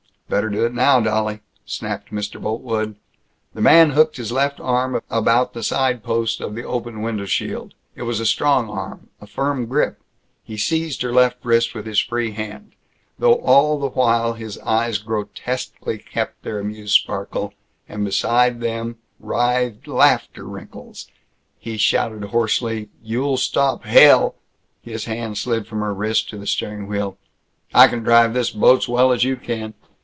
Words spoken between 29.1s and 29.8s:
as you can.